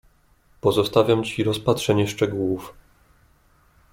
"Pozostawiam 0.61 1.23
ci 1.23 1.43
rozpatrzenie 1.43 2.07
szczegółów." 2.07 2.73